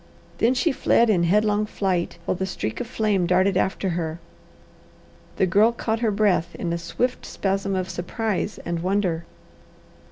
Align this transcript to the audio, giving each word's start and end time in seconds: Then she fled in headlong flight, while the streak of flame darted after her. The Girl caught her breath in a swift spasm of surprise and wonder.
Then 0.39 0.55
she 0.55 0.71
fled 0.71 1.11
in 1.11 1.25
headlong 1.25 1.67
flight, 1.67 2.17
while 2.25 2.33
the 2.33 2.47
streak 2.47 2.81
of 2.81 2.87
flame 2.87 3.27
darted 3.27 3.55
after 3.55 3.89
her. 3.89 4.19
The 5.35 5.45
Girl 5.45 5.71
caught 5.71 5.99
her 5.99 6.09
breath 6.09 6.55
in 6.55 6.73
a 6.73 6.79
swift 6.79 7.23
spasm 7.23 7.75
of 7.75 7.87
surprise 7.87 8.57
and 8.65 8.79
wonder. 8.81 9.25